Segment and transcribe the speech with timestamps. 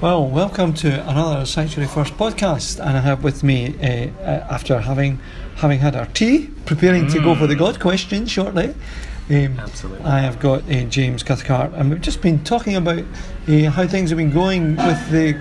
[0.00, 4.80] Well, welcome to another Sanctuary First podcast, and I have with me, uh, uh, after
[4.80, 5.20] having
[5.56, 8.74] having had our tea, preparing to go for the God question shortly.
[9.28, 10.06] Um, Absolutely.
[10.06, 13.04] I have got uh, James Cathcart, and we've just been talking about
[13.46, 15.38] uh, how things have been going with the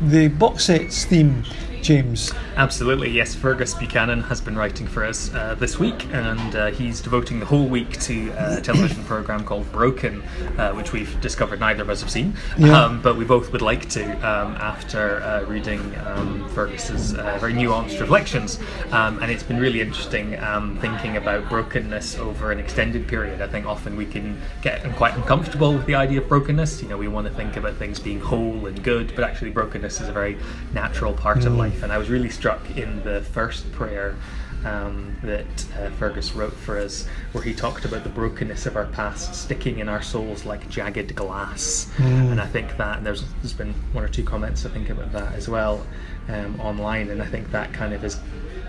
[0.00, 1.44] the box sets theme.
[1.82, 3.34] James, Absolutely, yes.
[3.34, 7.46] Fergus Buchanan has been writing for us uh, this week, and uh, he's devoting the
[7.46, 10.22] whole week to uh, a television program called Broken,
[10.58, 12.84] uh, which we've discovered neither of us have seen, Yeah.
[12.84, 17.54] um, but we both would like to um, after uh, reading um, Fergus's uh, very
[17.54, 18.60] nuanced reflections.
[18.90, 23.40] Um, and it's been really interesting um, thinking about brokenness over an extended period.
[23.40, 26.82] I think often we can get quite uncomfortable with the idea of brokenness.
[26.82, 30.02] You know, we want to think about things being whole and good, but actually, brokenness
[30.02, 30.36] is a very
[30.74, 31.82] natural part of life.
[31.82, 34.16] And I was really struck in the first prayer
[34.64, 35.46] um, that
[35.78, 39.78] uh, Fergus wrote for us, where he talked about the brokenness of our past sticking
[39.78, 41.88] in our souls like jagged glass.
[41.98, 45.34] And I think that there's there's been one or two comments I think about that
[45.34, 45.86] as well
[46.28, 48.18] um, online, and I think that kind of has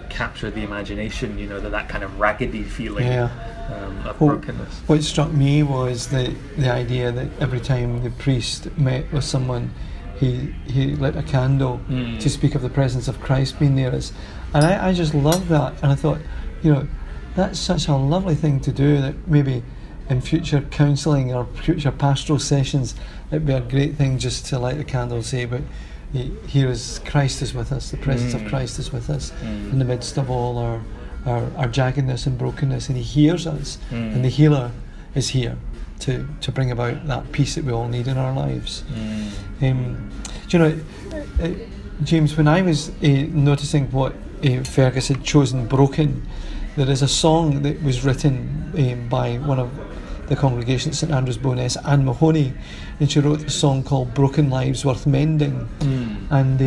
[0.08, 1.40] captured the imagination.
[1.40, 3.30] You know, that that kind of raggedy feeling Yeah.
[3.74, 4.82] um, of Well, brokenness.
[4.86, 9.72] what struck me was the the idea that every time the priest met with someone,
[10.20, 12.20] he he lit a candle Mm.
[12.20, 14.12] to speak of the presence of Christ being near us,
[14.54, 16.20] and I, I just loved that, and I thought,
[16.62, 16.88] you know,
[17.36, 19.64] that's such a lovely thing to do that maybe
[20.10, 22.94] in future counselling or future pastoral sessions,
[23.32, 25.62] it'd be a great thing just to light a candle and say, but.
[26.14, 27.90] he- Here is Christ is with us.
[27.90, 28.50] The presence of Mm.
[28.50, 29.72] Christ is with us Mm.
[29.72, 30.80] in the midst of all our,
[31.26, 33.80] our, our jaggedness and brokenness, and He hears us.
[33.90, 34.14] Mm.
[34.14, 34.70] And the healer
[35.16, 35.56] is here
[36.04, 38.84] to, to bring about that peace that we all need in our lives.
[39.62, 40.10] Um,
[40.48, 40.80] do you know,
[41.12, 41.54] uh, uh,
[42.04, 42.94] James, when I was uh,
[43.30, 46.28] noticing what uh, Fergus had chosen, Broken,
[46.76, 49.72] there is a song that was written um, by one of
[50.28, 52.54] the congregation at St Andrew's Bowness, Anne Mahoney,
[53.00, 55.70] and she wrote a song called Broken Lives Worth Mending.
[55.80, 56.32] Mm.
[56.32, 56.60] And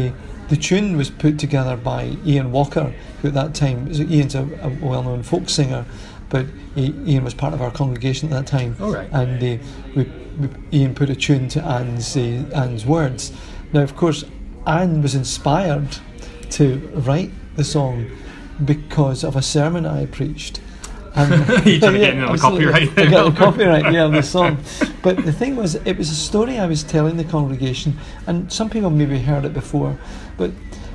[0.49, 4.69] the tune was put together by Ian Walker, who at that time, Ian's a, a
[4.81, 5.85] well known folk singer,
[6.29, 8.77] but Ian was part of our congregation at that time.
[8.81, 9.09] All right.
[9.13, 9.65] And uh,
[9.95, 10.05] we,
[10.39, 13.33] we, Ian put a tune to Anne's, uh, Anne's words.
[13.73, 14.25] Now, of course,
[14.67, 15.99] Anne was inspired
[16.51, 18.11] to write the song
[18.65, 20.61] because of a sermon I preached.
[21.17, 21.31] And
[21.67, 22.99] You tried to get copyright.
[22.99, 24.59] I got the copyright, yeah, on the song.
[25.03, 28.69] But the thing was, it was a story I was telling the congregation, and some
[28.69, 29.99] people maybe heard it before,
[30.37, 30.51] but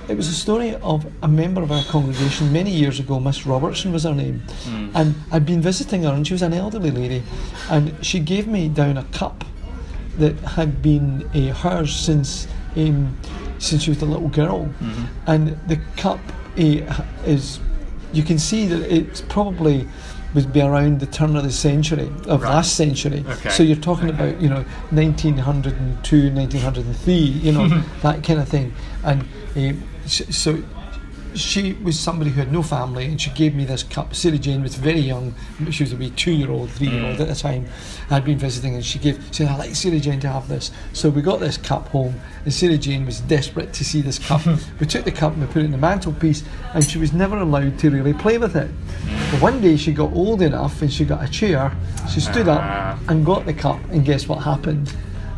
[0.09, 3.91] it was a story of a member of our congregation many years ago, Miss Robertson
[3.93, 4.91] was her name, Mm.
[4.95, 7.23] and I'd been visiting her, and she was an elderly lady,
[7.69, 9.43] and she gave me down a cup
[10.17, 13.15] that had been uh, hers since um,
[13.59, 15.07] since she was a little girl, Mhm.
[15.27, 16.19] and the cup
[16.57, 17.59] uh, is
[18.13, 19.87] you can see that it's probably
[20.33, 22.49] would be around the turn of the century of Right.
[22.55, 23.23] last century.
[23.27, 23.49] Okay.
[23.49, 24.29] So you're talking Okay.
[24.29, 27.67] about you know 1902, 1903, you know
[28.01, 29.23] that kind of thing, and
[29.55, 29.73] eh,
[30.05, 30.57] s- so
[31.35, 34.13] she was somebody who had no family, and she gave me this cup.
[34.15, 35.33] Sarah Jane was very young;
[35.69, 37.21] she was a wee two-year-old, three-year-old Mm.
[37.21, 37.65] at the time.
[38.09, 41.09] I'd been visiting, and she gave said, "I like Sarah Jane to have this." So
[41.09, 42.15] we got this cup home,
[42.45, 44.41] and Sarah Jane was desperate to see this cup.
[44.79, 46.43] we took the cup and we put it in the mantelpiece,
[46.73, 48.69] and she was never allowed to really play with it.
[49.31, 51.71] But one day she got old enough, and she got a chair.
[52.13, 52.93] She stood Ah.
[52.93, 54.91] up and got the cup, and guess what happened?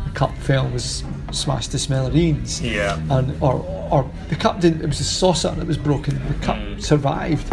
[0.04, 2.98] The cup fell, was smashed to smithereens Yeah.
[3.10, 4.82] and or or the cup didn't.
[4.82, 6.20] It was a saucer that was broken.
[6.28, 6.82] The cup Mm.
[6.82, 7.52] survived.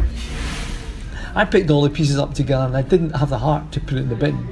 [1.36, 3.94] I picked all the pieces up together, and I didn't have the heart to put
[3.98, 4.48] it in the bin.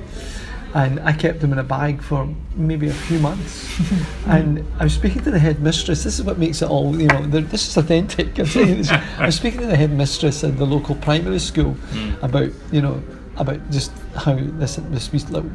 [0.73, 3.67] And I kept them in a bag for maybe a few months.
[4.27, 6.03] and I was speaking to the headmistress.
[6.03, 8.37] This is what makes it all, you know, this is authentic.
[8.37, 8.91] I'm saying this.
[9.17, 12.21] I was speaking to the headmistress at the local primary school Mm.
[12.23, 13.01] about, you know,
[13.37, 15.49] about just how this this little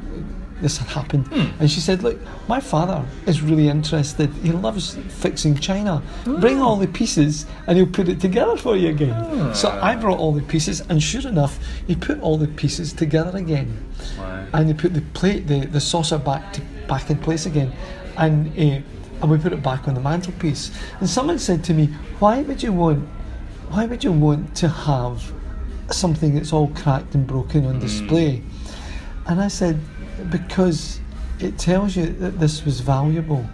[0.64, 1.28] this had happened.
[1.28, 1.60] Hmm.
[1.60, 4.30] And she said, Look, my father is really interested.
[4.42, 6.02] He loves fixing china.
[6.24, 9.54] Bring all the pieces and he'll put it together for you again.
[9.54, 13.36] So I brought all the pieces, and sure enough, he put all the pieces together
[13.38, 13.84] again.
[14.18, 14.46] Wow.
[14.54, 17.72] And he put the plate, the, the saucer back to, back in place again.
[18.16, 18.82] And, uh,
[19.20, 20.70] and we put it back on the mantelpiece.
[21.00, 21.86] And someone said to me,
[22.18, 23.06] Why would you want
[23.74, 25.32] why would you want to have
[25.90, 28.40] something that's all cracked and broken on display?
[29.26, 29.80] And I said,
[30.30, 31.00] because
[31.40, 33.46] it tells you that this was valuable.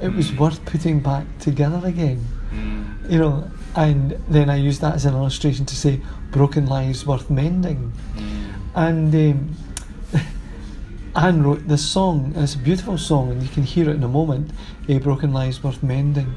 [0.00, 2.24] It was worth putting back together again.
[2.50, 3.10] Mm.
[3.10, 7.30] You know, and then I used that as an illustration to say, broken lives worth
[7.30, 7.92] mending.
[8.16, 8.52] Mm.
[8.74, 10.20] And um,
[11.16, 14.02] Anne wrote this song, and it's a beautiful song, and you can hear it in
[14.02, 14.50] a moment.
[14.88, 16.34] A broken lives worth mending,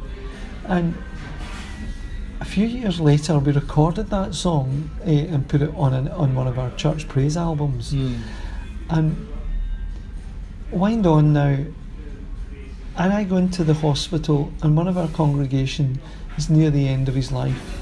[0.65, 0.95] and
[2.39, 6.35] a few years later, we recorded that song uh, and put it on an, on
[6.35, 7.93] one of our church praise albums.
[7.93, 8.19] Mm.
[8.89, 9.27] And
[10.71, 11.57] wind on now,
[12.97, 15.99] and I go into the hospital, and one of our congregation
[16.37, 17.81] is near the end of his life,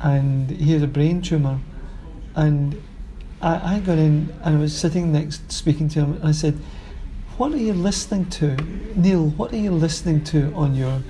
[0.00, 1.58] and he had a brain tumor,
[2.34, 2.80] and
[3.42, 6.58] I, I got in and I was sitting next, speaking to him, and I said,
[7.36, 8.56] "What are you listening to,
[8.94, 9.28] Neil?
[9.30, 11.02] What are you listening to on your,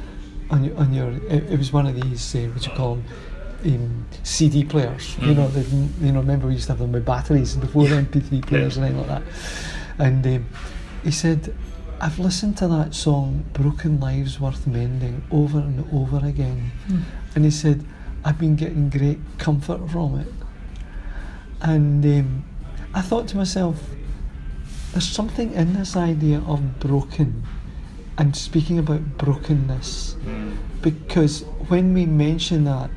[0.51, 3.05] on your, on your?" It, it was one of these, uh, what you call them,
[3.65, 5.17] um, CD players.
[5.19, 5.49] You know,
[6.01, 6.21] you know.
[6.21, 9.23] Remember we used to have them with batteries before the MP3 players and anything like
[9.25, 9.33] that.
[9.99, 10.47] And um,
[11.05, 11.55] he said,
[12.01, 16.71] "I've listened to that song, Broken Lives Worth Mending, over and over again."
[17.35, 17.85] And he said,
[18.25, 20.33] "I've been getting great comfort from it."
[21.63, 22.45] And um,
[22.95, 23.83] I thought to myself,
[24.93, 27.43] there's something in this idea of broken
[28.19, 30.57] and speaking about brokenness Mm.
[30.83, 32.91] because when we mention that,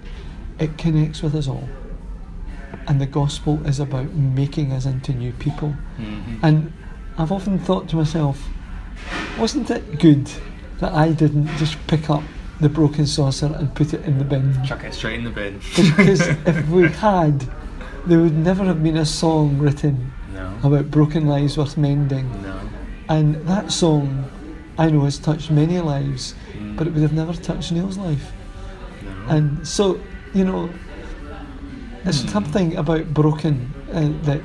[0.59, 1.67] it connects with us all.
[2.87, 5.75] And the gospel is about making us into new people.
[5.97, 6.39] Mhm.
[6.41, 6.73] And
[7.19, 8.41] I've often thought to myself,
[9.37, 10.29] wasn't it good
[10.79, 12.23] that I didn't just pick up
[12.61, 14.57] the broken saucer and put it in the bin?
[14.65, 15.59] Chuck it straight in the bin.
[15.75, 17.45] Because if we had,
[18.05, 22.29] there would never have been a song written no, about broken lives worth mending.
[22.41, 22.59] no.
[23.09, 24.29] And that song,
[24.77, 26.75] I know, has touched many lives, Mm.
[26.77, 28.31] but it would have never touched Neil's life.
[29.03, 29.35] no.
[29.35, 29.99] And so,
[30.33, 30.69] you know,
[32.03, 32.27] there's Hmm.
[32.29, 34.41] something about broken uh, that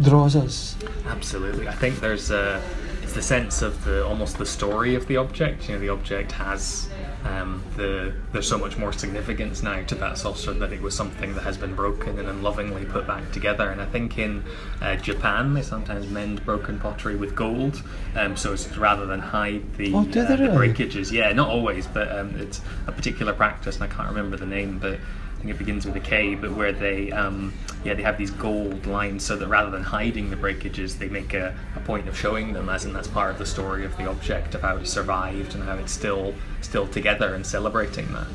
[0.00, 0.76] draws us.
[1.06, 1.68] Absolutely.
[1.68, 2.62] I think there's a
[3.02, 5.68] it's the sense of the almost the story of the object.
[5.68, 6.88] You know, the object has
[7.24, 11.34] um, the there's so much more significance now to that saucer that it was something
[11.34, 13.70] that has been broken and then lovingly put back together.
[13.70, 14.42] And I think in
[14.80, 17.82] uh, Japan they sometimes mend broken pottery with gold,
[18.14, 21.12] um, so it's rather than hide the, Oh, uh, the breakages.
[21.12, 24.78] Yeah, not always, but um, it's a particular practice, and I can't remember the name,
[24.78, 24.98] but.
[25.44, 27.52] Think it begins with a K, but where they, um,
[27.84, 31.34] yeah, they have these gold lines so that rather than hiding the breakages, they make
[31.34, 34.08] a, a point of showing them, as in that's part of the story of the
[34.08, 36.32] object of how it survived and how it's still
[36.62, 38.26] still together and celebrating that.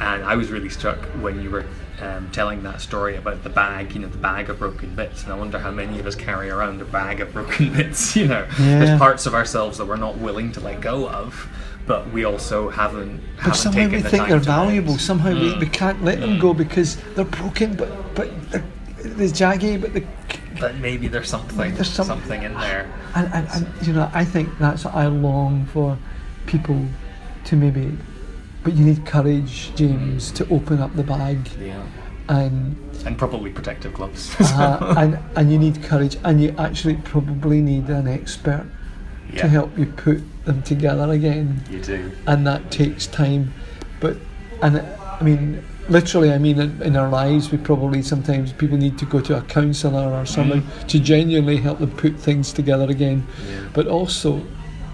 [0.00, 1.64] And I was really struck when you were
[2.02, 5.24] um, telling that story about the bag, you know, the bag of broken bits.
[5.24, 8.16] And I wonder how many of us carry around a bag of broken bits.
[8.16, 8.78] You know, Yeah.
[8.84, 11.48] there's parts of ourselves that we're not willing to let go of.
[11.86, 13.20] But we also haven't.
[13.36, 14.96] But haven't somehow we the think they're valuable.
[14.98, 15.60] Somehow we, Mm.
[15.60, 18.64] we can't let them go because they're broken, but but they're,
[19.02, 20.06] they're jaggy, but they
[20.60, 22.86] but maybe there's something There's some- something in there.
[23.16, 25.96] And, and, and you know, I think that's what I long for
[26.46, 26.84] people
[27.46, 27.96] to maybe.
[28.62, 31.82] But you need courage, James, to open up the bag, Yeah.
[32.28, 32.76] and
[33.06, 34.34] And probably protective gloves.
[34.40, 38.66] uh, and and you need courage, and you actually probably need an expert
[39.32, 42.10] yeah, to help you put them together again, you do.
[42.26, 43.52] and that takes time.
[44.00, 44.16] But
[44.62, 48.98] and I mean, literally, I mean, in, in our lives, we probably sometimes people need
[48.98, 53.26] to go to a counsellor or someone to genuinely help them put things together again.
[53.48, 53.68] Yeah.
[53.72, 54.42] But also,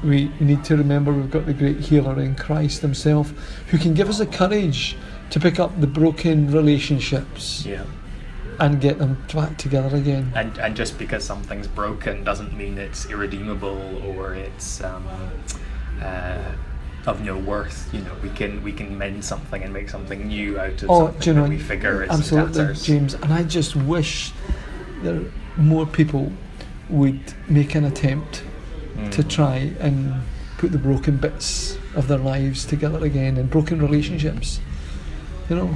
[0.07, 3.31] we need to remember we've got the great healer in Christ Himself
[3.71, 4.97] who can give us the courage
[5.31, 7.85] to pick up the broken relationships Yeah.
[8.61, 10.33] and get them back together again.
[10.37, 15.05] And, and just because something's broken doesn't mean it's irredeemable or it's um,
[16.03, 16.39] uh,
[17.07, 17.89] of no worth.
[17.93, 21.07] You know, we can we can mend something and make something new out of Oh,
[21.07, 22.75] something do you know, that we figure is absolutely.
[22.75, 23.15] James.
[23.15, 24.33] And I just wish
[25.03, 25.23] there
[25.57, 26.33] more people
[26.89, 28.43] would make an attempt
[28.97, 29.13] Mm.
[29.13, 30.15] to try and
[30.59, 34.61] put the broken bits of their lives together again and broken relationships.
[35.51, 35.75] You know,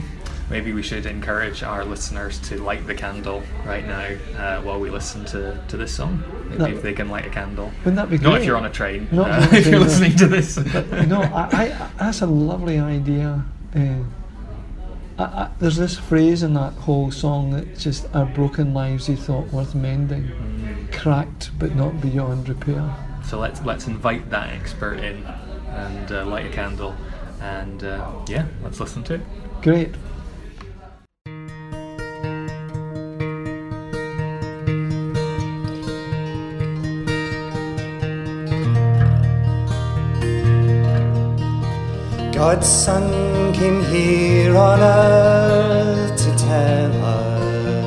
[0.48, 4.90] Maybe we should encourage our listeners to light the candle right now uh, while we
[4.90, 6.24] listen to, to this song.
[6.48, 7.70] Maybe That- if they can light a candle.
[7.84, 8.40] wouldn't that be Not great?
[8.40, 9.06] if you're on a train.
[9.12, 10.58] Not uh, if you're listening to this.
[10.58, 13.44] But you know, I, I, that's a lovely idea.
[13.76, 14.02] Uh,
[15.18, 19.14] I, I, there's this phrase in that whole song that just our broken lives he
[19.14, 20.92] thought worth mending, Mm.
[20.92, 22.92] cracked but not beyond repair.
[23.30, 25.24] So let's let's invite that expert in
[25.68, 26.96] and uh, light a candle,
[27.40, 29.20] and uh, yeah, let's listen to it.
[29.62, 29.94] Great.
[42.34, 47.78] God's Son came here on earth to tell us,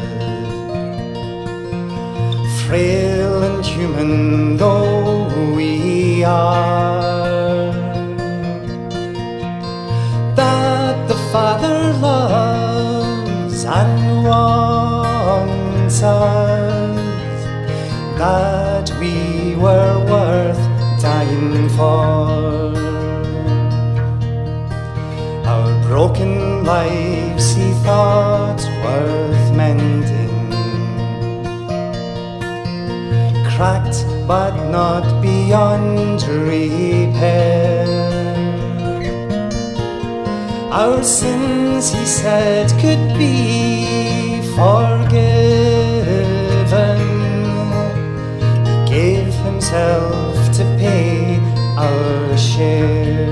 [2.62, 5.03] frail and human though
[10.36, 17.44] that the Father loves and wants us,
[18.18, 20.64] that we were worth
[21.02, 22.74] dying for.
[25.46, 29.93] Our broken lives he thought worth mending,
[33.64, 37.88] cracked but not beyond repair.
[40.82, 45.22] Our sins, he said, could be forgiven.
[48.68, 51.40] He gave himself to pay
[51.78, 53.32] our share.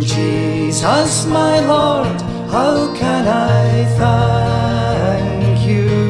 [0.00, 2.20] Jesus, my Lord,
[2.50, 6.05] how can I thank you?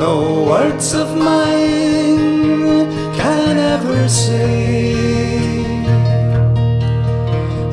[0.00, 2.16] No words of mine
[3.20, 4.94] can ever say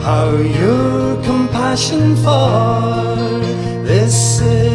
[0.03, 3.15] how your compassion for
[3.87, 4.67] this sinner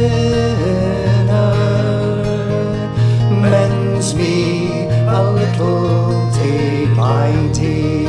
[3.45, 8.07] mends me a little day by day.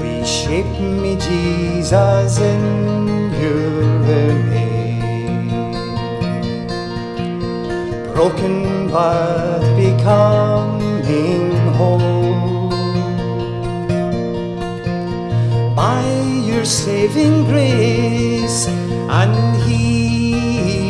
[0.00, 2.97] Reshape me, Jesus, in
[8.28, 12.68] Broken but becoming whole
[15.74, 16.04] by
[16.44, 18.66] your saving grace
[19.08, 20.84] and healing.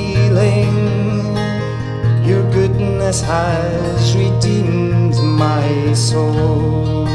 [2.26, 7.06] Your goodness has redeemed my soul.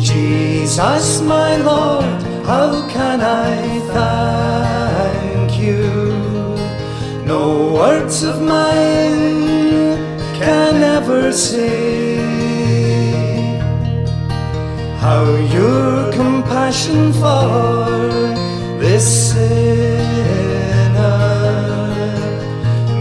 [0.00, 6.07] Jesus, my Lord, how can I thank you?
[8.08, 9.98] Words of mine
[10.40, 12.16] can ever say
[14.96, 15.24] how
[15.56, 17.84] your compassion for
[18.80, 19.60] this sinner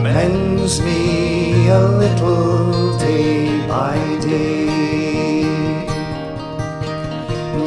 [0.04, 4.68] mends me a little day by day.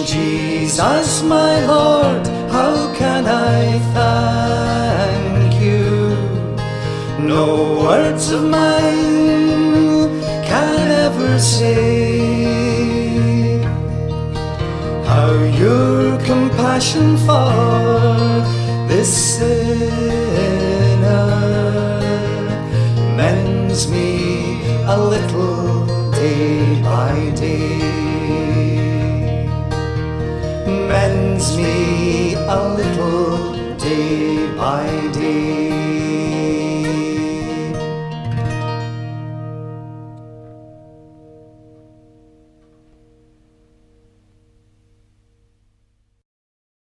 [0.05, 4.90] Jesus, my Lord, how can I thank?
[7.41, 7.53] No
[7.85, 10.09] words of mine
[10.49, 11.79] can ever say.
[15.11, 15.31] How
[15.63, 17.53] your compassion for
[18.91, 19.71] this sinner
[23.21, 24.11] mends me
[24.95, 25.87] a little
[26.21, 27.79] day by day?
[30.93, 33.33] Mends me a little
[33.79, 34.29] day
[34.63, 36.40] by day